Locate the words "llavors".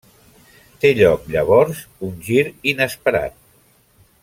1.35-1.83